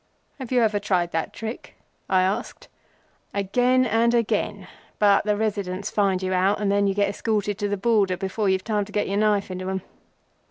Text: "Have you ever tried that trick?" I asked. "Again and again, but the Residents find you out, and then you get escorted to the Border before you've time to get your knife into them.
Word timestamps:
"Have 0.39 0.51
you 0.51 0.63
ever 0.63 0.79
tried 0.79 1.11
that 1.11 1.31
trick?" 1.31 1.75
I 2.09 2.23
asked. 2.23 2.69
"Again 3.35 3.85
and 3.85 4.15
again, 4.15 4.67
but 4.97 5.25
the 5.25 5.37
Residents 5.37 5.91
find 5.91 6.23
you 6.23 6.33
out, 6.33 6.59
and 6.59 6.71
then 6.71 6.87
you 6.87 6.95
get 6.95 7.07
escorted 7.09 7.59
to 7.59 7.69
the 7.69 7.77
Border 7.77 8.17
before 8.17 8.49
you've 8.49 8.63
time 8.63 8.85
to 8.85 8.91
get 8.91 9.07
your 9.07 9.17
knife 9.17 9.51
into 9.51 9.65
them. 9.65 9.83